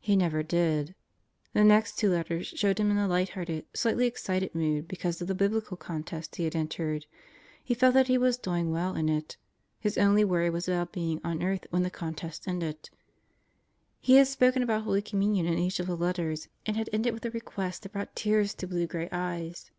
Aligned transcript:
He 0.00 0.16
never 0.16 0.42
did. 0.42 0.92
The 1.52 1.62
next 1.62 1.96
two 1.96 2.10
letters 2.10 2.48
showed 2.48 2.78
him 2.80 2.90
in 2.90 2.96
a 2.98 3.06
light 3.06 3.28
hearted, 3.28 3.64
slightly 3.74 4.08
excited 4.08 4.56
mood 4.56 4.88
because 4.88 5.22
of 5.22 5.28
the 5.28 5.36
Biblical 5.36 5.76
Contest 5.76 6.34
he 6.34 6.42
had 6.42 6.56
entered. 6.56 7.06
He 7.62 7.72
felt 7.72 7.94
that 7.94 8.08
he 8.08 8.18
was 8.18 8.36
doing 8.36 8.72
well 8.72 8.96
in 8.96 9.08
it. 9.08 9.36
His 9.78 9.96
only 9.96 10.24
worry 10.24 10.50
was 10.50 10.66
about 10.66 10.92
being 10.92 11.20
on 11.22 11.44
earth 11.44 11.68
when 11.70 11.84
the 11.84 11.90
contest 11.90 12.48
ended. 12.48 12.90
He 14.00 14.16
had 14.16 14.26
spoken 14.26 14.64
about 14.64 14.82
Holy 14.82 15.00
Communion 15.00 15.46
in 15.46 15.60
each 15.60 15.78
of 15.78 15.86
the 15.86 15.96
letters 15.96 16.48
and 16.66 16.76
had 16.76 16.90
ended 16.92 17.14
with 17.14 17.24
a 17.24 17.30
request 17.30 17.84
that 17.84 17.92
brought 17.92 18.16
tears 18.16 18.54
to 18.54 18.66
blue 18.66 18.88
gray 18.88 19.08
eyes. 19.12 19.70